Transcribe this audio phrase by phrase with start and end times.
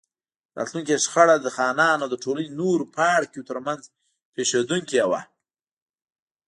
[0.57, 3.81] راتلونکې شخړه د خانانو او د ټولنې نورو پاړکیو ترمنځ
[4.35, 5.21] پېښېدونکې وه.